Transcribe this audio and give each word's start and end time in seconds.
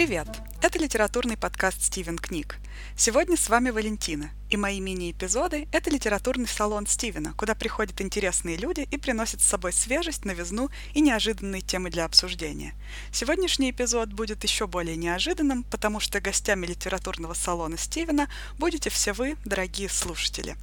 Привет! 0.00 0.28
Это 0.62 0.78
литературный 0.78 1.36
подкаст 1.36 1.82
«Стивен 1.82 2.16
книг». 2.16 2.56
Сегодня 2.96 3.36
с 3.36 3.50
вами 3.50 3.68
Валентина, 3.68 4.30
и 4.48 4.56
мои 4.56 4.80
мини-эпизоды– 4.80 5.68
это 5.72 5.90
литературный 5.90 6.48
салон 6.48 6.86
Стивена, 6.86 7.34
куда 7.34 7.54
приходят 7.54 8.00
интересные 8.00 8.56
люди 8.56 8.88
и 8.90 8.96
приносят 8.96 9.42
с 9.42 9.46
собой 9.46 9.74
свежесть, 9.74 10.24
новизну 10.24 10.70
и 10.94 11.02
неожиданные 11.02 11.60
темы 11.60 11.90
для 11.90 12.06
обсуждения. 12.06 12.72
Сегодняшний 13.12 13.72
эпизод 13.72 14.14
будет 14.14 14.42
еще 14.42 14.66
более 14.66 14.96
неожиданным, 14.96 15.64
потому 15.64 16.00
что 16.00 16.18
гостями 16.22 16.64
литературного 16.64 17.34
салона 17.34 17.76
Стивена 17.76 18.30
будете 18.58 18.88
все 18.88 19.12
вы, 19.12 19.36
дорогие 19.44 19.90
слушатели. 19.90 20.56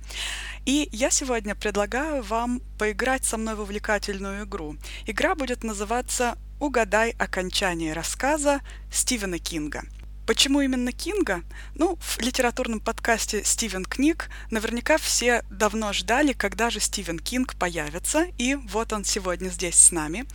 И 0.65 0.89
я 0.91 1.11
сегодня 1.11 1.53
предлагаю 1.53 2.23
вам 2.23 2.59
поиграть 2.79 3.23
со 3.23 3.37
мной 3.37 3.53
в 3.53 3.61
увлекательную 3.61 4.45
игру. 4.45 4.77
Игра 5.05 5.35
будет 5.35 5.63
называться 5.63 6.39
Угадай 6.59 7.11
окончание 7.19 7.93
рассказа 7.93 8.61
Стивена 8.91 9.37
Кинга. 9.37 9.83
Почему 10.25 10.59
именно 10.59 10.91
Кинга? 10.91 11.43
Ну, 11.75 11.97
в 12.01 12.19
литературном 12.19 12.79
подкасте 12.79 13.43
«Стивен 13.43 13.85
Книг» 13.85 14.29
наверняка 14.49 14.97
все 14.97 15.43
давно 15.51 15.93
ждали, 15.93 16.33
когда 16.33 16.71
же 16.71 16.79
Стивен 16.79 17.19
Кинг 17.19 17.55
появится, 17.57 18.25
и 18.39 18.55
вот 18.55 18.91
он 18.91 19.05
сегодня 19.05 19.49
здесь 19.49 19.75
с 19.75 19.91
нами. 19.91 20.25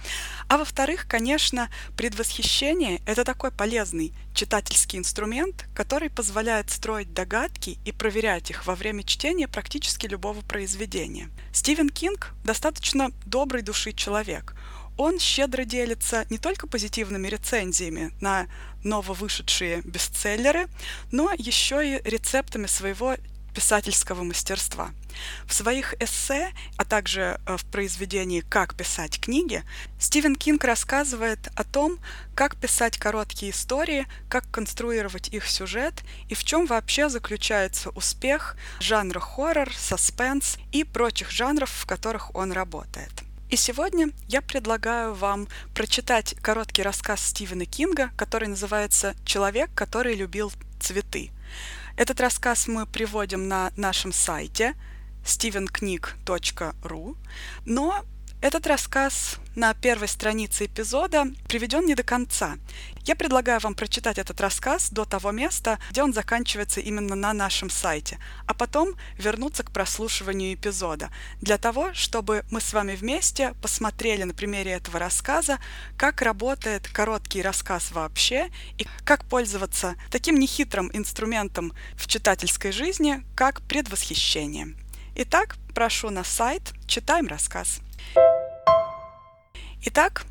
А 0.49 0.59
во-вторых, 0.59 1.07
конечно, 1.09 1.69
предвосхищение– 1.97 3.03
это 3.07 3.25
такой 3.25 3.51
полезный 3.51 4.15
читательский 4.33 4.99
инструмент, 4.99 5.67
который 5.75 6.09
позволяет 6.09 6.71
строить 6.71 7.13
догадки 7.13 7.79
и 7.85 7.91
проверять 7.91 8.49
их 8.49 8.65
во 8.65 8.77
время 8.77 9.03
чтения 9.03 9.49
практически 9.49 10.07
любого 10.07 10.41
произведения. 10.43 11.29
Стивен 11.53 11.91
Кинг 11.91 12.33
достаточно 12.45 13.11
доброй 13.27 13.63
души 13.63 13.93
человек– 13.93 14.55
он 14.97 15.19
щедро 15.19 15.65
делится 15.65 16.27
не 16.31 16.39
только 16.39 16.67
позитивными 16.67 17.29
рецензиями 17.29 18.13
на 18.21 18.47
нововышедшие 18.85 19.83
бестселлеры, 19.83 20.69
но 21.11 21.33
еще 21.37 21.97
и 21.97 22.09
рецептами 22.09 22.67
своего 22.67 23.17
писательского 23.55 24.23
мастерства. 24.23 24.91
В 25.47 25.53
своих 25.53 25.95
эссе, 26.01 26.53
а 26.77 26.85
также 26.85 27.39
э, 27.47 27.57
в 27.57 27.65
произведении 27.67 28.41
«Как 28.41 28.75
писать 28.75 29.21
книги» 29.21 29.63
Стивен 29.99 30.37
Кинг 30.37 30.65
рассказывает 30.65 31.49
о 31.55 31.65
том, 31.65 31.99
как 32.35 32.57
писать 32.57 32.97
короткие 32.97 33.53
истории, 33.53 34.07
как 34.29 34.51
конструировать 34.51 35.29
их 35.29 35.47
сюжет 35.47 36.03
и 36.29 36.35
в 36.35 36.45
чем 36.45 36.67
вообще 36.67 37.09
заключается 37.09 37.91
успех 37.91 38.57
жанра 38.81 39.21
хоррор, 39.21 39.73
саспенс 39.75 40.57
и 40.73 40.85
прочих 40.85 41.31
жанров, 41.31 41.71
в 41.71 41.87
которых 41.87 42.35
он 42.35 42.53
работает. 42.53 43.13
И 43.53 43.57
сегодня 43.57 44.09
я 44.29 44.41
предлагаю 44.41 45.13
вам 45.13 45.47
прочитать 45.75 46.35
короткий 46.41 46.83
рассказ 46.83 47.21
Стивена 47.21 47.67
Кинга, 47.67 48.09
который 48.17 48.49
называется 48.49 49.15
«Человек, 49.27 49.69
который 49.75 50.15
любил 50.15 50.51
цветы». 50.81 51.33
Этот 51.99 52.19
рассказ 52.19 52.67
мы 52.67 52.87
приводим 52.87 53.49
на 53.49 53.71
нашем 53.77 54.11
сайте 54.15 54.75
stevenknig.ru, 55.23 57.17
но 57.67 58.03
этот 58.43 58.67
рассказ 58.67 59.39
на 59.55 59.73
первой 59.73 60.09
странице 60.09 60.67
эпизода 60.67 61.27
приведен 61.47 61.87
не 61.87 61.95
до 61.95 62.03
конца. 62.03 62.57
Я 63.05 63.15
предлагаю 63.15 63.61
вам 63.61 63.75
прочитать 63.77 64.19
этот 64.19 64.41
рассказ 64.41 64.91
до 64.91 65.05
того 65.05 65.31
места, 65.31 65.79
где 65.91 66.03
он 66.03 66.13
заканчивается 66.13 66.81
именно 66.81 67.15
на 67.15 67.33
нашем 67.33 67.71
сайте, 67.71 68.19
а 68.49 68.53
потом 68.53 68.97
вернуться 69.17 69.63
к 69.63 69.71
прослушиванию 69.71 70.55
эпизода, 70.55 71.11
для 71.41 71.57
того, 71.57 71.95
чтобы 71.95 72.45
мы 72.51 72.61
с 72.61 72.73
вами 72.73 72.97
вместе 72.97 73.55
посмотрели 73.63 74.25
на 74.25 74.35
примере 74.35 74.73
этого 74.73 74.99
рассказа, 74.99 75.61
как 75.97 76.21
работает 76.21 76.89
короткий 76.89 77.43
рассказ 77.43 77.93
вообще 77.93 78.51
и 78.77 78.87
как 79.05 79.25
пользоваться 79.25 79.95
таким 80.11 80.37
нехитрым 80.37 80.91
инструментом 80.93 81.73
в 81.95 82.09
читательской 82.09 82.73
жизни, 82.73 83.23
как 83.37 83.63
предвосхищение. 83.63 84.75
Итак, 85.15 85.57
прошу 85.75 86.11
на 86.11 86.25
сайт, 86.25 86.73
читаем 86.89 87.29
рассказ. 87.29 87.81
Итак, 89.85 90.27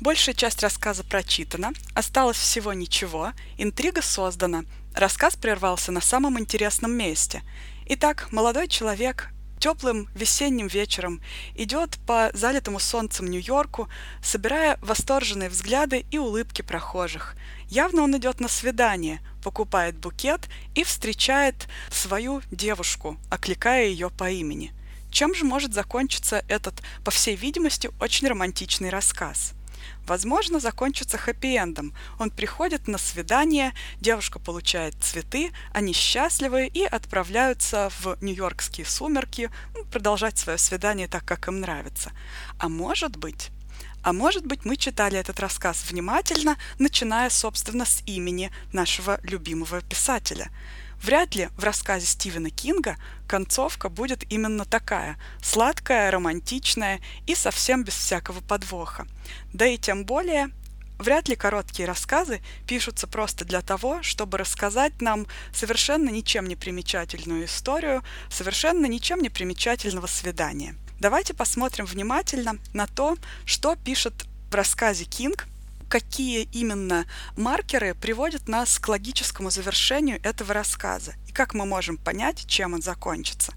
большая 0.00 0.36
часть 0.36 0.62
рассказа 0.62 1.02
прочитана, 1.02 1.72
осталось 1.94 2.36
всего 2.36 2.72
ничего, 2.72 3.32
интрига 3.58 4.02
создана, 4.02 4.62
рассказ 4.94 5.34
прервался 5.34 5.90
на 5.90 6.00
самом 6.00 6.38
интересном 6.38 6.92
месте. 6.92 7.42
Итак, 7.86 8.28
молодой 8.30 8.68
человек 8.68 9.30
теплым 9.58 10.08
весенним 10.14 10.68
вечером 10.68 11.20
идет 11.56 11.98
по 12.06 12.30
залитому 12.34 12.78
солнцем 12.78 13.26
Нью-Йорку, 13.26 13.88
собирая 14.22 14.78
восторженные 14.80 15.48
взгляды 15.48 16.06
и 16.12 16.18
улыбки 16.18 16.62
прохожих. 16.62 17.34
Явно 17.66 18.02
он 18.02 18.16
идет 18.16 18.38
на 18.38 18.46
свидание, 18.46 19.20
покупает 19.42 19.98
букет 19.98 20.48
и 20.76 20.84
встречает 20.84 21.66
свою 21.90 22.42
девушку, 22.52 23.18
окликая 23.28 23.86
ее 23.86 24.08
по 24.08 24.30
имени– 24.30 24.72
чем 25.14 25.32
же 25.34 25.44
может 25.44 25.72
закончиться 25.72 26.44
этот, 26.48 26.82
по 27.04 27.10
всей 27.12 27.36
видимости, 27.36 27.88
очень 28.00 28.26
романтичный 28.28 28.90
рассказ? 28.90 29.52
Возможно, 30.06 30.58
закончится 30.60 31.16
хэппи-эндом. 31.16 31.94
Он 32.18 32.30
приходит 32.30 32.88
на 32.88 32.98
свидание, 32.98 33.72
девушка 34.00 34.38
получает 34.38 34.96
цветы, 35.00 35.52
они 35.72 35.92
счастливы 35.92 36.66
и 36.66 36.82
отправляются 36.82 37.90
в 38.00 38.18
нью-йоркские 38.20 38.86
сумерки 38.86 39.50
ну, 39.74 39.84
продолжать 39.84 40.36
свое 40.36 40.58
свидание 40.58 41.06
так, 41.06 41.24
как 41.24 41.48
им 41.48 41.60
нравится. 41.60 42.10
А 42.58 42.68
может 42.68 43.16
быть, 43.16 43.50
а 44.02 44.12
может 44.12 44.44
быть, 44.44 44.64
мы 44.64 44.76
читали 44.76 45.16
этот 45.16 45.38
рассказ 45.38 45.84
внимательно, 45.88 46.56
начиная, 46.78 47.30
собственно, 47.30 47.86
с 47.86 48.02
имени 48.04 48.50
нашего 48.72 49.20
любимого 49.22 49.80
писателя– 49.80 50.50
Вряд 51.02 51.34
ли 51.34 51.48
в 51.56 51.64
рассказе 51.64 52.06
Стивена 52.06 52.50
Кинга 52.50 52.96
концовка 53.26 53.88
будет 53.88 54.30
именно 54.30 54.64
такая– 54.64 55.18
сладкая, 55.42 56.10
романтичная 56.10 57.00
и 57.26 57.34
совсем 57.34 57.84
без 57.84 57.94
всякого 57.94 58.40
подвоха. 58.40 59.06
Да 59.52 59.66
и 59.66 59.78
тем 59.78 60.04
более 60.04 60.50
Вряд 60.98 61.28
ли 61.28 61.34
короткие 61.34 61.86
рассказы 61.86 62.40
пишутся 62.68 63.06
просто 63.08 63.44
для 63.44 63.62
того, 63.62 64.02
чтобы 64.02 64.38
рассказать 64.38 65.00
нам 65.00 65.26
совершенно 65.52 66.08
ничем 66.08 66.46
не 66.46 66.54
примечательную 66.54 67.46
историю, 67.46 68.04
совершенно 68.30 68.86
ничем 68.86 69.20
не 69.20 69.28
примечательного 69.28 70.06
свидания. 70.06 70.76
Давайте 71.00 71.34
посмотрим 71.34 71.84
внимательно 71.84 72.58
на 72.72 72.86
то, 72.86 73.16
что 73.44 73.74
пишет 73.74 74.14
в 74.50 74.54
рассказе 74.54 75.04
Кинг 75.04 75.48
какие 75.94 76.48
именно 76.50 77.06
маркеры 77.36 77.94
приводят 77.94 78.48
нас 78.48 78.80
к 78.80 78.88
логическому 78.88 79.50
завершению 79.50 80.18
этого 80.24 80.52
рассказа 80.52 81.14
и 81.28 81.32
как 81.32 81.54
мы 81.54 81.66
можем 81.66 81.98
понять, 81.98 82.46
чем 82.48 82.74
он 82.74 82.82
закончится. 82.82 83.54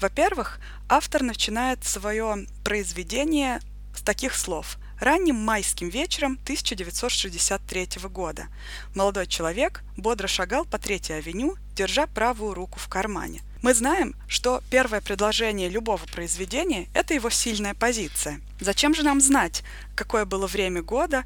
Во-первых, 0.00 0.60
автор 0.88 1.24
начинает 1.24 1.82
свое 1.82 2.46
произведение 2.62 3.58
с 3.96 4.02
таких 4.02 4.36
слов– 4.36 4.76
ранним 5.00 5.34
майским 5.34 5.88
вечером 5.88 6.38
1963 6.44 7.88
года. 8.10 8.46
Молодой 8.94 9.26
человек 9.26 9.82
бодро 9.96 10.28
шагал 10.28 10.66
по 10.66 10.78
Третьей 10.78 11.16
авеню, 11.16 11.56
держа 11.74 12.06
правую 12.06 12.54
руку 12.54 12.78
в 12.78 12.86
кармане. 12.86 13.42
Мы 13.66 13.74
знаем, 13.74 14.14
что 14.28 14.62
первое 14.70 15.00
предложение 15.00 15.68
любого 15.68 16.06
произведения– 16.06 16.86
это 16.94 17.14
его 17.14 17.30
сильная 17.30 17.74
позиция. 17.74 18.40
Зачем 18.60 18.94
же 18.94 19.02
нам 19.02 19.20
знать, 19.20 19.64
какое 19.96 20.24
было 20.24 20.46
время 20.46 20.82
года 20.82 21.24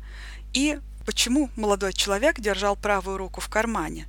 и 0.54 0.80
почему 1.04 1.50
молодой 1.54 1.92
человек 1.92 2.40
держал 2.40 2.76
правую 2.76 3.18
руку 3.18 3.42
в 3.42 3.50
кармане? 3.50 4.06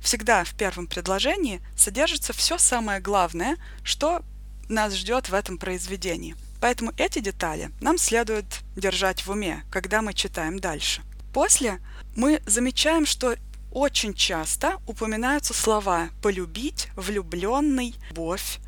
Всегда 0.00 0.44
в 0.44 0.54
первом 0.54 0.86
предложении 0.86 1.60
содержится 1.76 2.32
все 2.32 2.56
самое 2.56 3.00
главное, 3.00 3.56
что 3.82 4.22
нас 4.68 4.94
ждет 4.94 5.28
в 5.28 5.34
этом 5.34 5.58
произведении. 5.58 6.36
Поэтому 6.60 6.92
эти 6.96 7.18
детали 7.18 7.72
нам 7.80 7.98
следует 7.98 8.46
держать 8.76 9.26
в 9.26 9.30
уме, 9.32 9.64
когда 9.72 10.02
мы 10.02 10.14
читаем 10.14 10.60
дальше. 10.60 11.02
После 11.34 11.80
мы 12.14 12.42
замечаем, 12.46 13.06
что 13.06 13.34
очень 13.72 14.14
часто 14.14 14.76
упоминаются 14.86 15.54
слова 15.54 16.10
«полюбить», 16.22 16.88
«влюбленный», 16.94 17.94
«любовь». 18.10 18.58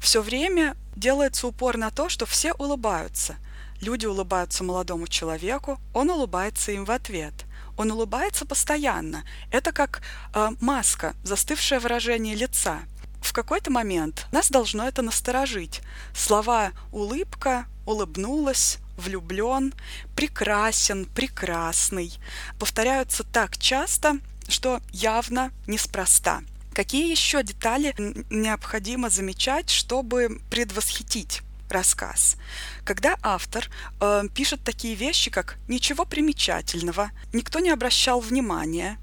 Все 0.00 0.22
время 0.22 0.76
делается 0.96 1.46
упор 1.46 1.76
на 1.76 1.90
то, 1.90 2.08
что 2.08 2.26
все 2.26 2.52
улыбаются. 2.52 3.36
Люди 3.80 4.06
улыбаются 4.06 4.64
молодому 4.64 5.06
человеку, 5.06 5.78
он 5.92 6.10
улыбается 6.10 6.72
им 6.72 6.84
в 6.84 6.90
ответ. 6.90 7.34
Он 7.76 7.90
улыбается 7.90 8.46
постоянно. 8.46 9.24
Это 9.50 9.72
как 9.72 10.00
э, 10.34 10.50
маска, 10.60 11.14
застывшее 11.24 11.80
выражение 11.80 12.34
лица. 12.34 12.80
В 13.20 13.32
какой-то 13.32 13.70
момент 13.70 14.26
нас 14.32 14.50
должно 14.50 14.86
это 14.86 15.02
насторожить. 15.02 15.80
Слова 16.14 16.72
«улыбка», 16.92 17.66
«улыбнулась», 17.84 18.78
влюблен, 18.96 19.74
прекрасен, 20.14 21.06
прекрасный 21.06 22.12
повторяются 22.58 23.24
так 23.24 23.58
часто, 23.58 24.18
что 24.48 24.80
явно 24.92 25.50
неспроста. 25.66 26.42
Какие 26.74 27.10
еще 27.10 27.42
детали 27.42 27.94
необходимо 28.30 29.10
замечать, 29.10 29.70
чтобы 29.70 30.40
предвосхитить 30.50 31.42
рассказ. 31.70 32.36
Когда 32.84 33.16
автор 33.22 33.68
э, 34.00 34.22
пишет 34.34 34.60
такие 34.64 34.94
вещи, 34.94 35.30
как 35.30 35.56
«ничего 35.68 36.04
примечательного», 36.04 37.10
«никто 37.32 37.58
не 37.60 37.70
обращал 37.70 38.20
внимания», 38.20 38.98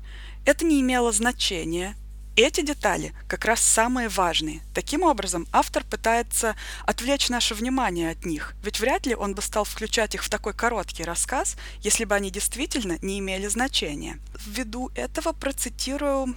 «это 0.46 0.66
не 0.66 0.82
имело 0.82 1.12
значения», 1.12 1.96
эти 2.42 2.62
детали 2.62 3.14
как 3.28 3.46
раз 3.46 3.62
самые 3.62 4.10
важные. 4.10 4.62
Таким 4.74 5.04
образом, 5.04 5.48
автор 5.52 5.84
пытается 5.84 6.56
отвлечь 6.86 7.30
наше 7.30 7.56
внимание 7.56 8.12
от 8.12 8.26
них, 8.26 8.54
ведь 8.64 8.80
вряд 8.80 9.06
ли 9.06 9.16
он 9.16 9.34
бы 9.34 9.42
стал 9.42 9.64
включать 9.64 10.16
их 10.16 10.24
в 10.24 10.30
такой 10.30 10.54
короткий 10.54 11.04
рассказ, 11.04 11.56
если 11.80 12.06
бы 12.06 12.16
они 12.16 12.32
действительно 12.32 12.98
не 13.02 13.20
имели 13.20 13.48
значения. 13.48 14.20
Ввиду 14.46 14.92
этого 14.96 15.32
процитирую 15.32 16.36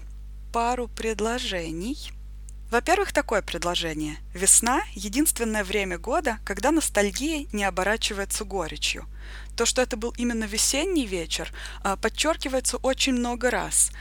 пару 0.52 0.88
предложений. 0.88 2.12
Во-первых, 2.70 3.12
такое 3.12 3.42
предложение. 3.42 4.16
Весна– 4.32 4.82
единственное 4.94 5.62
время 5.64 5.98
года, 5.98 6.38
когда 6.44 6.72
ностальгия 6.72 7.46
не 7.52 7.62
оборачивается 7.62 8.44
горечью. 8.44 9.06
То, 9.56 9.66
что 9.66 9.80
это 9.80 9.96
был 9.96 10.12
именно 10.16 10.44
весенний 10.44 11.06
вечер, 11.06 11.52
а, 11.82 11.96
подчеркивается 11.96 12.78
очень 12.78 13.12
много 13.12 13.50
раз. 13.50 13.92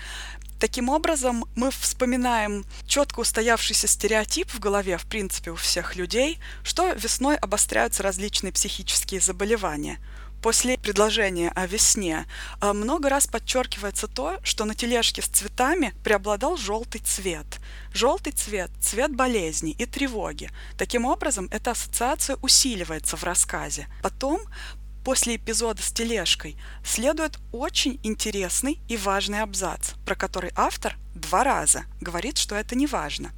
Таким 0.64 0.88
образом, 0.88 1.44
мы 1.58 1.72
вспоминаем 1.72 2.64
четко 2.88 3.20
устоявшийся 3.20 3.86
стереотип 3.86 4.50
в 4.50 4.62
голове, 4.62 4.98
в 4.98 5.06
принципе, 5.06 5.52
у 5.52 5.56
всех 5.56 5.98
людей, 5.98 6.40
что 6.64 6.94
весной 6.94 7.36
обостряются 7.36 8.02
различные 8.02 8.54
психические 8.54 9.20
заболевания. 9.20 10.00
После 10.42 10.78
предложения 10.78 11.52
о 11.54 11.68
весне 11.68 12.28
а, 12.62 12.72
много 12.72 13.10
раз 13.10 13.28
подчеркивается 13.28 14.08
то, 14.08 14.40
что 14.46 14.64
на 14.64 14.74
тележке 14.74 15.22
с 15.22 15.26
цветами 15.26 15.94
преобладал 16.02 16.56
желтый 16.56 17.02
цвет. 17.02 17.60
Желтый 17.94 18.32
цвет– 18.32 18.72
цвет 18.82 19.14
болезни 19.14 19.72
и 19.72 19.86
тревоги. 19.86 20.50
Таким 20.78 21.04
образом, 21.04 21.50
эта 21.52 21.72
ассоциация 21.72 22.38
усиливается 22.42 23.18
в 23.18 23.24
рассказе. 23.26 23.88
Потом 24.02 24.40
После 25.04 25.36
эпизода 25.36 25.82
с 25.82 25.92
тележкой 25.92 26.56
следует 26.84 27.38
очень 27.52 28.00
интересный 28.04 28.80
и 28.88 28.96
важный 28.96 29.42
абзац, 29.42 29.92
про 30.06 30.16
который 30.16 30.52
автор 30.56 30.96
два 31.14 31.44
раза 31.44 31.84
говорит, 32.00 32.38
что 32.38 32.56
это 32.56 32.76
не 32.76 32.88
важно. 32.88 33.32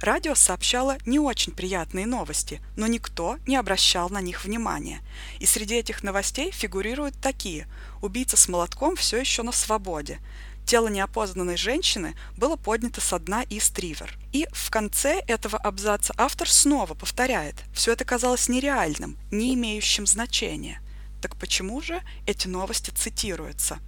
Радио 0.00 0.34
сообщало 0.34 0.98
не 1.06 1.18
очень 1.18 1.52
приятные 1.52 2.04
новости, 2.04 2.60
но 2.76 2.86
никто 2.88 3.38
не 3.46 3.56
обращал 3.56 4.10
на 4.10 4.20
них 4.20 4.44
внимания. 4.44 5.00
И 5.38 5.46
среди 5.46 5.76
этих 5.76 6.02
новостей 6.02 6.50
фигурируют 6.50 7.14
такие. 7.22 7.68
Убийца 8.02 8.36
с 8.36 8.48
молотком 8.48 8.96
все 8.96 9.18
еще 9.18 9.42
на 9.42 9.52
свободе. 9.52 10.18
Тело 10.66 10.88
неопознанной 10.88 11.56
женщины 11.56 12.16
было 12.36 12.56
поднято 12.56 13.00
со 13.00 13.18
дна 13.18 13.42
из 13.42 13.70
Тривер. 13.70 14.18
И 14.32 14.46
в 14.52 14.68
конце 14.70 15.20
этого 15.26 15.58
абзаца 15.58 16.12
автор 16.18 16.50
снова 16.50 16.94
повторяет, 16.94 17.54
все 17.72 17.92
это 17.92 18.04
казалось 18.04 18.48
нереальным, 18.48 19.16
не 19.30 19.54
имеющим 19.54 20.06
значения. 20.06 20.80
Так 21.24 21.36
почему 21.36 21.80
же 21.80 22.02
эти 22.26 22.48
новости 22.48 22.90
цитируются? 22.90 23.78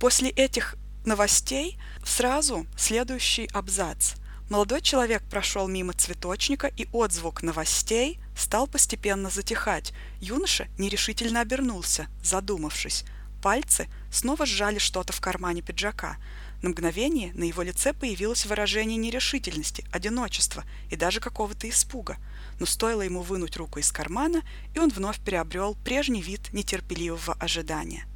После 0.00 0.30
этих 0.30 0.74
новостей 1.04 1.78
сразу 2.04 2.66
следующий 2.76 3.46
абзац. 3.52 4.14
Молодой 4.50 4.80
человек 4.80 5.22
прошел 5.30 5.68
мимо 5.68 5.92
цветочника, 5.92 6.66
и 6.66 6.88
отзвук 6.90 7.44
новостей 7.44 8.18
стал 8.36 8.66
постепенно 8.66 9.30
затихать. 9.30 9.92
Юноша 10.20 10.66
нерешительно 10.76 11.40
обернулся, 11.40 12.08
задумавшись. 12.20 13.04
Пальцы 13.40 13.86
снова 14.10 14.44
сжали 14.44 14.78
что-то 14.78 15.12
в 15.12 15.20
кармане 15.20 15.62
пиджака. 15.62 16.16
На 16.62 16.70
мгновение 16.70 17.32
на 17.34 17.44
его 17.44 17.62
лице 17.62 17.92
появилось 17.92 18.46
выражение 18.46 18.96
нерешительности, 18.96 19.84
одиночества 19.92 20.64
и 20.90 20.96
даже 20.96 21.20
какого-то 21.20 21.68
испуга– 21.68 22.16
но 22.58 22.66
стоило 22.66 23.02
ему 23.02 23.22
вынуть 23.22 23.56
руку 23.56 23.78
из 23.78 23.92
кармана, 23.92 24.42
и 24.74 24.78
он 24.78 24.88
вновь 24.90 25.20
приобрел 25.20 25.76
прежний 25.84 26.22
вид 26.22 26.52
нетерпеливого 26.52 27.34
ожидания. 27.34 28.06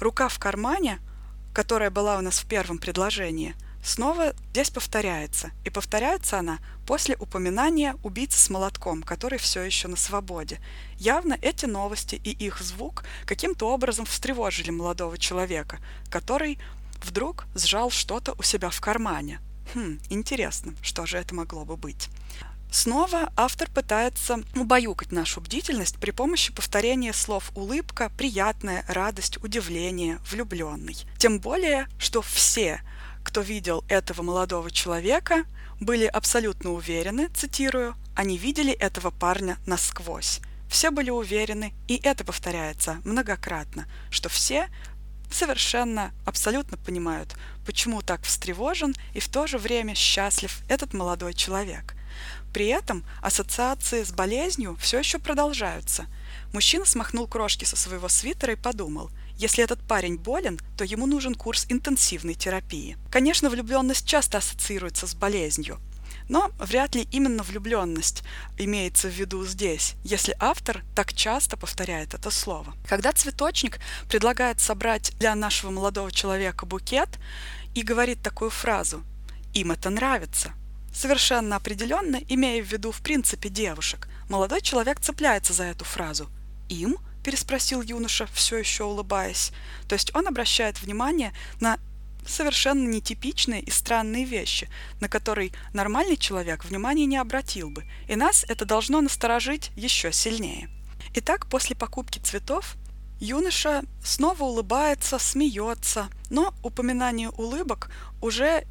Рука 0.00 0.28
в 0.28 0.38
кармане, 0.38 0.98
которая 1.52 1.90
была 1.90 2.18
у 2.18 2.22
нас 2.22 2.38
в 2.38 2.46
первом 2.46 2.78
предложении, 2.78 3.54
снова 3.84 4.34
здесь 4.50 4.70
повторяется, 4.70 5.50
и 5.64 5.70
повторяется 5.70 6.38
она 6.38 6.58
после 6.86 7.16
упоминания 7.16 7.96
убийцы 8.02 8.38
с 8.38 8.50
молотком, 8.50 9.02
который 9.02 9.38
все 9.38 9.62
еще 9.62 9.88
на 9.88 9.96
свободе. 9.96 10.60
Явно 10.96 11.38
эти 11.40 11.66
новости 11.66 12.16
и 12.16 12.30
их 12.30 12.60
звук 12.60 13.04
каким-то 13.26 13.68
образом 13.70 14.06
встревожили 14.06 14.70
молодого 14.70 15.18
человека, 15.18 15.78
который 16.10 16.58
вдруг 17.04 17.46
сжал 17.54 17.90
что-то 17.90 18.34
у 18.38 18.42
себя 18.42 18.70
в 18.70 18.80
кармане. 18.80 19.40
Хм, 19.74 20.00
интересно, 20.08 20.74
что 20.82 21.06
же 21.06 21.18
это 21.18 21.34
могло 21.34 21.64
бы 21.64 21.76
быть. 21.76 22.08
Снова 22.70 23.32
автор 23.36 23.68
пытается 23.68 24.40
убаюкать 24.54 25.10
нашу 25.10 25.40
бдительность 25.40 25.96
при 25.98 26.12
помощи 26.12 26.52
повторения 26.52 27.12
слов 27.12 27.50
«улыбка», 27.56 28.12
«приятная», 28.16 28.84
«радость», 28.86 29.42
«удивление», 29.42 30.20
«влюбленный». 30.30 30.96
Тем 31.18 31.40
более, 31.40 31.88
что 31.98 32.22
все, 32.22 32.80
кто 33.24 33.40
видел 33.40 33.84
этого 33.88 34.22
молодого 34.22 34.70
человека, 34.70 35.44
были 35.80 36.04
абсолютно 36.04 36.70
уверены, 36.70 37.28
цитирую, 37.34 37.96
они 38.14 38.38
видели 38.38 38.72
этого 38.72 39.10
парня 39.10 39.58
насквозь. 39.66 40.40
Все 40.68 40.92
были 40.92 41.10
уверены, 41.10 41.72
и 41.88 41.96
это 41.96 42.22
повторяется 42.22 43.00
многократно, 43.04 43.86
что 44.10 44.28
все 44.28 44.68
совершенно, 45.34 46.12
абсолютно 46.24 46.76
понимают, 46.76 47.36
почему 47.64 48.02
так 48.02 48.22
встревожен 48.22 48.94
и 49.14 49.20
в 49.20 49.28
то 49.28 49.46
же 49.46 49.58
время 49.58 49.94
счастлив 49.94 50.60
этот 50.68 50.94
молодой 50.94 51.34
человек. 51.34 51.94
При 52.52 52.66
этом 52.66 53.04
ассоциации 53.22 54.02
с 54.02 54.10
болезнью 54.12 54.76
все 54.80 54.98
еще 54.98 55.18
продолжаются. 55.18 56.06
Мужчина 56.52 56.84
смахнул 56.84 57.28
крошки 57.28 57.64
со 57.64 57.76
своего 57.76 58.08
свитера 58.08 58.54
и 58.54 58.56
подумал, 58.56 59.10
если 59.36 59.64
этот 59.64 59.80
парень 59.86 60.18
болен, 60.18 60.58
то 60.76 60.84
ему 60.84 61.06
нужен 61.06 61.34
курс 61.34 61.64
интенсивной 61.68 62.34
терапии. 62.34 62.98
Конечно, 63.10 63.48
влюбленность 63.48 64.06
часто 64.06 64.38
ассоциируется 64.38 65.06
с 65.06 65.14
болезнью, 65.14 65.78
но 66.30 66.52
вряд 66.60 66.94
ли 66.94 67.08
именно 67.10 67.42
влюбленность 67.42 68.22
имеется 68.56 69.08
в 69.08 69.12
виду 69.12 69.44
здесь, 69.44 69.96
если 70.04 70.36
автор 70.38 70.84
так 70.94 71.12
часто 71.12 71.56
повторяет 71.56 72.14
это 72.14 72.30
слово. 72.30 72.72
Когда 72.88 73.12
цветочник 73.12 73.80
предлагает 74.08 74.60
собрать 74.60 75.12
для 75.18 75.34
нашего 75.34 75.72
молодого 75.72 76.12
человека 76.12 76.66
букет 76.66 77.08
и 77.74 77.82
говорит 77.82 78.22
такую 78.22 78.50
фразу 78.50 79.02
«им 79.52 79.72
это 79.72 79.90
нравится», 79.90 80.52
Совершенно 80.92 81.54
определенно, 81.54 82.18
имея 82.28 82.62
в 82.64 82.66
виду 82.66 82.90
в 82.90 83.00
принципе 83.00 83.48
девушек, 83.48 84.08
молодой 84.28 84.60
человек 84.60 84.98
цепляется 84.98 85.52
за 85.52 85.64
эту 85.64 85.84
фразу. 85.84 86.28
«Им?»– 86.68 86.96
переспросил 87.24 87.80
юноша, 87.80 88.26
все 88.32 88.56
еще 88.56 88.82
улыбаясь. 88.82 89.52
То 89.88 89.92
есть 89.94 90.14
он 90.16 90.26
обращает 90.26 90.82
внимание 90.82 91.32
на 91.60 91.78
совершенно 92.26 92.86
нетипичные 92.86 93.60
и 93.62 93.70
странные 93.70 94.24
вещи, 94.24 94.68
на 95.00 95.08
которые 95.08 95.52
нормальный 95.72 96.16
человек 96.16 96.64
внимания 96.64 97.06
не 97.06 97.16
обратил 97.16 97.70
бы, 97.70 97.84
и 98.08 98.16
нас 98.16 98.44
это 98.48 98.64
должно 98.64 99.00
насторожить 99.00 99.70
еще 99.76 100.12
сильнее. 100.12 100.68
Итак, 101.14 101.46
после 101.48 101.76
покупки 101.76 102.18
цветов 102.18 102.76
юноша 103.18 103.82
снова 104.04 104.44
улыбается, 104.44 105.18
смеется, 105.18 106.08
но 106.30 106.54
упоминание 106.62 107.30
улыбок 107.30 107.90
уже 108.20 108.64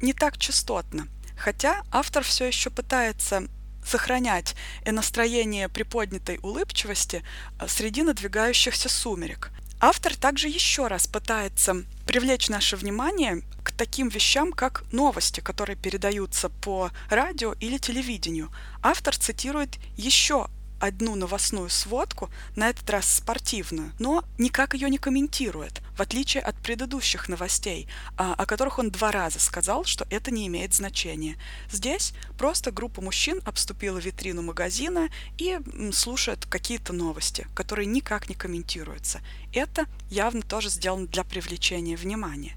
не 0.00 0.12
так 0.12 0.38
частотно– 0.38 1.08
Хотя 1.42 1.82
автор 1.90 2.22
все 2.22 2.46
еще 2.46 2.70
пытается 2.70 3.48
сохранять 3.84 4.54
настроение 4.86 5.68
приподнятой 5.68 6.38
улыбчивости 6.40 7.24
э, 7.58 7.66
среди 7.66 8.02
надвигающихся 8.02 8.88
сумерек. 8.88 9.50
Автор 9.84 10.14
также 10.14 10.46
еще 10.46 10.86
раз 10.86 11.08
пытается 11.08 11.82
привлечь 12.06 12.48
наше 12.48 12.76
внимание 12.76 13.42
к 13.64 13.72
таким 13.72 14.10
вещам, 14.10 14.52
как 14.52 14.84
новости, 14.92 15.40
которые 15.40 15.74
передаются 15.74 16.50
по 16.50 16.92
радио 17.10 17.54
или 17.54 17.78
телевидению. 17.78 18.52
Автор 18.80 19.16
цитирует 19.16 19.78
еще 19.96 20.46
одну 20.82 21.14
новостную 21.14 21.70
сводку, 21.70 22.28
на 22.56 22.68
этот 22.68 22.90
раз 22.90 23.08
спортивную, 23.08 23.92
но 24.00 24.24
никак 24.36 24.74
ее 24.74 24.90
не 24.90 24.98
комментирует, 24.98 25.80
в 25.96 26.02
отличие 26.02 26.42
от 26.42 26.56
предыдущих 26.56 27.28
новостей, 27.28 27.86
а, 28.16 28.34
о 28.34 28.46
которых 28.46 28.80
он 28.80 28.90
два 28.90 29.12
раза 29.12 29.38
сказал, 29.38 29.84
что 29.84 30.06
это 30.10 30.32
не 30.32 30.48
имеет 30.48 30.74
значения. 30.74 31.36
Здесь 31.70 32.14
просто 32.36 32.72
группа 32.72 33.00
мужчин 33.00 33.40
обступила 33.44 33.98
витрину 33.98 34.42
магазина 34.42 35.08
и 35.38 35.60
слушает 35.92 36.46
какие-то 36.46 36.92
новости, 36.92 37.46
которые 37.54 37.86
никак 37.86 38.28
не 38.28 38.34
комментируются. 38.34 39.20
Это 39.52 39.86
явно 40.10 40.42
тоже 40.42 40.68
сделано 40.68 41.06
для 41.06 41.22
привлечения 41.22 41.96
внимания. 41.96 42.56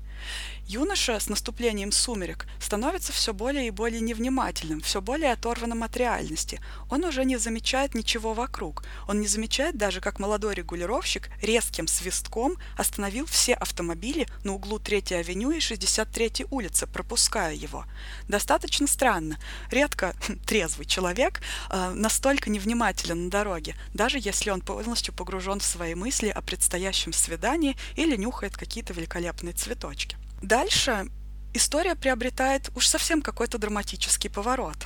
Юноша 0.68 1.20
с 1.20 1.30
наступлением 1.30 1.92
сумерек 1.92 2.48
становится 2.60 3.14
все 3.14 3.36
более 3.36 3.68
и 3.68 3.70
более 3.70 4.02
невнимательным, 4.02 4.82
все 4.82 5.00
более 5.00 5.32
оторванным 5.32 5.84
от 5.84 5.96
реальности. 5.96 6.60
Он 6.90 7.04
уже 7.04 7.24
не 7.24 7.38
замечает 7.38 7.94
ничего 7.94 8.34
вокруг. 8.34 8.84
Он 9.08 9.22
не 9.22 9.28
замечает 9.28 9.78
даже, 9.78 10.02
как 10.02 10.18
молодой 10.18 10.56
регулировщик 10.56 11.30
резким 11.40 11.86
свистком 11.86 12.58
остановил 12.78 13.28
все 13.28 13.54
автомобили 13.54 14.26
на 14.44 14.56
углу 14.56 14.80
3-й 14.80 15.20
авеню 15.20 15.52
и 15.52 15.60
63-й 15.60 16.48
улицы, 16.50 16.88
пропуская 16.88 17.54
его. 17.54 17.86
Достаточно 18.28 18.88
странно. 18.88 19.38
Редко 19.70 20.16
трезвый 20.48 20.88
человек 20.88 21.42
э, 21.70 21.92
настолько 21.92 22.50
невнимателен 22.50 23.26
на 23.26 23.30
дороге, 23.30 23.76
даже 23.94 24.18
если 24.20 24.50
он 24.50 24.62
полностью 24.62 25.14
погружен 25.14 25.60
в 25.60 25.64
свои 25.64 25.94
мысли 25.94 26.30
о 26.30 26.42
предстоящем 26.42 27.14
свидании 27.14 27.78
или 27.96 28.16
нюхает 28.16 28.58
какие-то 28.58 28.94
великолепные 28.94 29.54
цветочки. 29.54 30.18
Дальше 30.42 31.08
история 31.54 31.96
приобретает 31.96 32.70
уж 32.76 32.88
совсем 32.88 33.22
какой-то 33.22 33.58
драматический 33.58 34.30
поворот. 34.30 34.78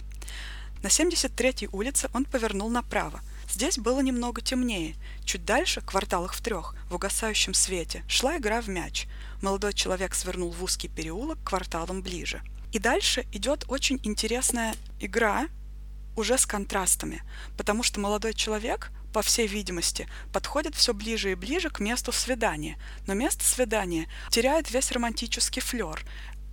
На 0.82 0.88
73-й 0.88 1.70
улице 1.72 2.10
он 2.14 2.26
повернул 2.26 2.70
направо. 2.70 3.22
Здесь 3.50 3.78
было 3.78 4.00
немного 4.00 4.42
темнее. 4.42 4.96
Чуть 5.26 5.44
дальше, 5.44 5.82
кварталах 5.82 6.34
в 6.34 6.42
трех, 6.42 6.76
в 6.90 6.96
угасающем 6.96 7.54
свете, 7.54 8.04
шла 8.08 8.38
игра 8.38 8.62
в 8.62 8.70
мяч. 8.70 9.08
Молодой 9.42 9.74
человек 9.74 10.14
свернул 10.14 10.52
в 10.52 10.64
узкий 10.64 10.88
переулок 10.88 11.40
кварталом 11.44 12.02
ближе. 12.02 12.42
И 12.72 12.80
дальше 12.80 13.26
идет 13.32 13.66
очень 13.68 14.00
интересная 14.04 14.76
игра 15.00 15.48
уже 16.16 16.38
с 16.38 16.46
контрастами, 16.46 17.22
потому 17.58 17.84
что 17.84 18.00
молодой 18.00 18.34
человек 18.34 18.92
по 19.14 19.22
всей 19.22 19.48
видимости, 19.48 20.08
подходит 20.32 20.76
все 20.76 20.94
ближе 20.94 21.32
и 21.32 21.36
ближе 21.36 21.70
к 21.70 21.80
месту 21.80 22.12
свидания. 22.12 22.78
Но 23.08 23.14
место 23.14 23.44
свидания 23.44 24.08
теряет 24.30 24.72
весь 24.72 24.92
романтический 24.92 25.62
флер. 25.62 26.06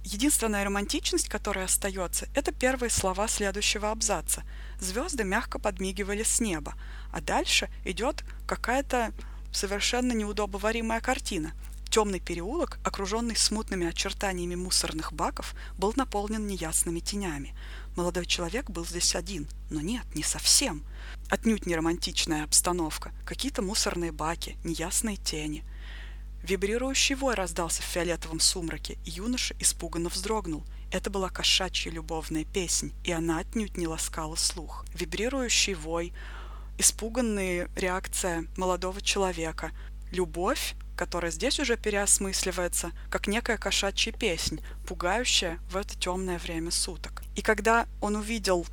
Единственная 0.05 0.65
романтичность, 0.65 1.29
которая 1.29 1.65
остается, 1.65 2.29
это 2.35 2.53
первые 2.53 2.91
слова 2.91 3.27
следующего 3.29 3.91
абзаца. 3.91 4.45
Звезды 4.81 5.25
мягко 5.25 5.59
подмигивали 5.59 6.23
с 6.23 6.41
неба, 6.41 6.75
а 7.13 7.21
дальше 7.21 7.69
идет 7.85 8.25
какая-то 8.47 9.13
совершенно 9.53 10.13
неудобоваримая 10.13 11.01
картина. 11.01 11.53
Темный 11.97 12.21
переулок, 12.21 12.79
окруженный 12.85 13.37
смутными 13.37 13.87
очертаниями 13.87 14.55
мусорных 14.55 15.15
баков, 15.15 15.55
был 15.79 15.95
наполнен 15.97 16.47
неясными 16.47 17.01
тенями. 17.01 17.55
Молодой 17.97 18.27
человек 18.27 18.69
был 18.69 18.85
здесь 18.85 19.15
один, 19.15 19.49
но 19.71 19.81
нет, 19.81 20.05
не 20.15 20.23
совсем. 20.23 20.85
Отнюдь 21.31 21.65
не 21.65 21.75
романтичная 21.75 22.45
обстановка, 22.45 23.13
какие-то 23.25 23.63
мусорные 23.63 24.13
баки, 24.13 24.59
неясные 24.63 25.17
тени. 25.17 25.65
Вибрирующий 26.43 27.15
вой 27.15 27.35
раздался 27.35 27.81
в 27.81 27.87
фиолетовом 27.87 28.41
сумраке, 28.41 28.99
и 29.07 29.13
юноша 29.13 29.57
испуганно 29.59 30.11
вздрогнул. 30.11 30.65
Это 30.93 31.09
была 31.09 31.31
кошачья 31.31 31.91
любовная 31.91 32.45
песнь, 32.45 32.93
и 33.05 33.11
она 33.13 33.39
отнюдь 33.39 33.79
не 33.79 33.87
ласкала 33.87 34.37
слух. 34.37 34.85
Вибрирующий 34.93 35.73
вой, 35.73 36.13
испуганная 36.77 37.71
реакция 37.75 38.45
молодого 38.59 39.01
человека, 39.01 39.73
любовь, 40.13 40.75
которая 40.97 41.31
здесь 41.31 41.61
уже 41.61 41.77
переосмысливается, 41.77 42.93
как 43.11 43.27
некая 43.29 43.59
кошачья 43.59 44.13
песнь, 44.13 44.61
пугающая 44.87 45.59
в 45.71 45.77
это 45.77 45.97
темное 45.97 46.39
время 46.39 46.71
суток. 46.71 47.23
И 47.37 47.43
когда 47.43 47.87
он 48.01 48.17
увидел 48.17 48.67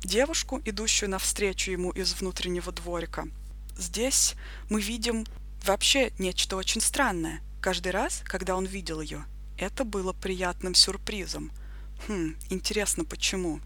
девушку, 0.00 0.60
идущую 0.64 1.10
навстречу 1.10 1.70
ему 1.70 1.90
из 1.92 2.12
внутреннего 2.14 2.72
дворика, 2.72 3.28
здесь 3.78 4.34
мы 4.68 4.80
видим 4.80 5.24
вообще 5.64 6.12
нечто 6.18 6.56
очень 6.56 6.80
странное. 6.80 7.40
Каждый 7.60 7.92
раз, 7.92 8.22
когда 8.24 8.56
он 8.56 8.64
видел 8.64 9.00
ее, 9.00 9.24
это 9.56 9.84
было 9.84 10.12
приятным 10.12 10.74
сюрпризом. 10.74 11.52
Хм, 12.08 12.36
интересно, 12.48 13.04
почему? 13.04 13.60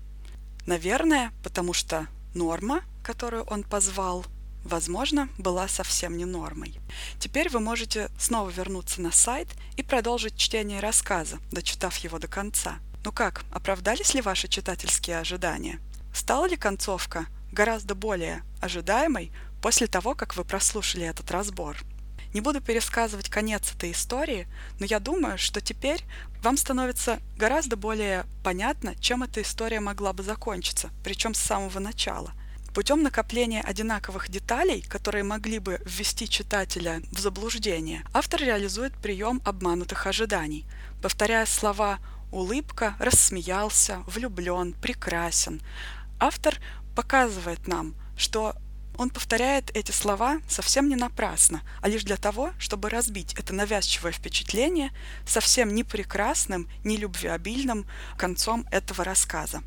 Наверное, 0.66 1.32
потому 1.42 1.72
что 1.72 2.08
норма, 2.34 2.82
которую 3.02 3.44
он 3.44 3.62
позвал, 3.62 4.24
возможно, 4.64 5.28
была 5.38 5.68
совсем 5.68 6.16
не 6.16 6.24
нормой. 6.24 6.80
Теперь 7.18 7.48
вы 7.48 7.60
можете 7.60 8.10
снова 8.18 8.50
вернуться 8.50 9.00
на 9.00 9.12
сайт 9.12 9.48
и 9.76 9.82
продолжить 9.82 10.36
чтение 10.36 10.80
рассказа, 10.80 11.38
дочитав 11.52 11.96
его 11.98 12.18
до 12.18 12.28
конца. 12.28 12.78
Ну 13.04 13.12
как, 13.12 13.44
оправдались 13.52 14.14
ли 14.14 14.20
ваши 14.20 14.48
читательские 14.48 15.18
ожидания? 15.18 15.78
Стала 16.14 16.46
ли 16.46 16.56
концовка 16.56 17.26
гораздо 17.52 17.94
более 17.94 18.42
ожидаемой 18.60 19.30
после 19.62 19.86
того, 19.86 20.14
как 20.14 20.36
вы 20.36 20.44
прослушали 20.44 21.06
этот 21.06 21.30
разбор? 21.30 21.76
Не 22.32 22.40
буду 22.40 22.60
пересказывать 22.60 23.28
конец 23.28 23.72
этой 23.72 23.92
истории, 23.92 24.48
но 24.80 24.86
я 24.86 24.98
думаю, 24.98 25.38
что 25.38 25.60
теперь 25.60 26.02
вам 26.42 26.56
становится 26.56 27.20
гораздо 27.36 27.76
более 27.76 28.26
понятно, 28.42 28.96
чем 28.96 29.22
эта 29.22 29.40
история 29.42 29.78
могла 29.78 30.12
бы 30.12 30.24
закончиться, 30.24 30.90
причем 31.04 31.34
с 31.34 31.38
самого 31.38 31.78
начала– 31.78 32.32
Путем 32.74 33.04
накопления 33.04 33.60
одинаковых 33.60 34.28
деталей, 34.28 34.82
которые 34.82 35.22
могли 35.22 35.60
бы 35.60 35.80
ввести 35.86 36.28
читателя 36.28 37.02
в 37.12 37.20
заблуждение, 37.20 38.02
автор 38.12 38.40
реализует 38.40 38.92
прием 38.96 39.40
обманутых 39.44 40.08
ожиданий, 40.08 40.66
повторяя 41.00 41.46
слова 41.46 42.00
«улыбка», 42.32 42.96
«рассмеялся», 42.98 44.02
«влюблен», 44.08 44.72
«прекрасен». 44.72 45.62
Автор 46.18 46.56
показывает 46.96 47.68
нам, 47.68 47.94
что 48.16 48.56
он 48.98 49.10
повторяет 49.10 49.70
эти 49.76 49.92
слова 49.92 50.40
совсем 50.48 50.88
не 50.88 50.96
напрасно, 50.96 51.62
а 51.80 51.88
лишь 51.88 52.02
для 52.02 52.16
того, 52.16 52.50
чтобы 52.58 52.90
разбить 52.90 53.34
это 53.34 53.54
навязчивое 53.54 54.10
впечатление 54.10 54.90
совсем 55.24 55.76
не 55.76 55.84
прекрасным, 55.84 56.68
не 56.82 56.96
любвеобильным 56.96 57.86
концом 58.16 58.66
этого 58.72 59.04
рассказа. 59.04 59.62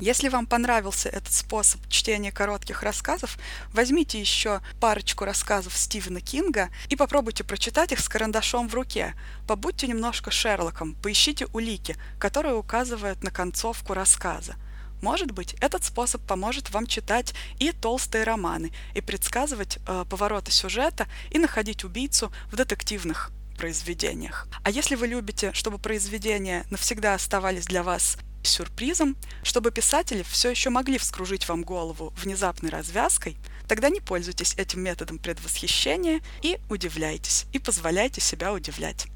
Если 0.00 0.28
вам 0.28 0.46
понравился 0.46 1.08
этот 1.08 1.32
способ 1.32 1.80
чтения 1.88 2.30
коротких 2.30 2.84
рассказов, 2.84 3.36
возьмите 3.72 4.20
еще 4.20 4.60
парочку 4.80 5.24
рассказов 5.24 5.76
Стивена 5.76 6.20
Кинга 6.20 6.68
и 6.88 6.94
попробуйте 6.94 7.42
прочитать 7.42 7.90
их 7.90 7.98
с 7.98 8.08
карандашом 8.08 8.68
в 8.68 8.74
руке. 8.74 9.14
Побудьте 9.48 9.88
немножко 9.88 10.30
Шерлоком, 10.30 10.94
поищите 10.94 11.46
улики, 11.52 11.96
которые 12.20 12.54
указывают 12.54 13.24
на 13.24 13.32
концовку 13.32 13.92
рассказа. 13.92 14.54
Может 15.02 15.32
быть, 15.32 15.54
этот 15.60 15.84
способ 15.84 16.24
поможет 16.26 16.70
вам 16.70 16.86
читать 16.86 17.34
и 17.58 17.72
толстые 17.72 18.24
романы, 18.24 18.72
и 18.94 19.00
предсказывать 19.00 19.78
э, 19.86 20.04
повороты 20.08 20.52
сюжета, 20.52 21.06
и 21.30 21.38
находить 21.38 21.84
убийцу 21.84 22.32
в 22.50 22.56
детективных 22.56 23.30
произведениях. 23.56 24.46
А 24.62 24.70
если 24.70 24.94
вы 24.94 25.08
любите, 25.08 25.52
чтобы 25.52 25.78
произведения 25.78 26.64
навсегда 26.70 27.14
оставались 27.14 27.66
для 27.66 27.82
вас 27.82 28.16
сюрпризом, 28.42 29.16
чтобы 29.42 29.70
писатели 29.70 30.22
все 30.22 30.50
еще 30.50 30.70
могли 30.70 30.98
вскружить 30.98 31.48
вам 31.48 31.62
голову 31.62 32.12
внезапной 32.16 32.70
развязкой, 32.70 33.36
тогда 33.66 33.88
не 33.88 34.00
пользуйтесь 34.00 34.54
этим 34.54 34.80
методом 34.80 35.18
предвосхищения 35.18 36.20
и 36.42 36.58
удивляйтесь, 36.68 37.46
и 37.52 37.58
позволяйте 37.58 38.20
себя 38.20 38.52
удивлять. 38.52 39.06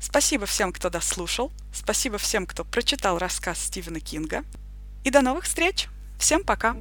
Спасибо 0.00 0.46
всем, 0.46 0.72
кто 0.72 0.90
дослушал, 0.90 1.52
спасибо 1.72 2.18
всем, 2.18 2.46
кто 2.46 2.64
прочитал 2.64 3.18
рассказ 3.18 3.58
Стивена 3.58 4.00
Кинга, 4.00 4.44
и 5.04 5.10
до 5.10 5.22
новых 5.22 5.44
встреч! 5.44 5.88
Всем 6.18 6.44
пока! 6.44 6.76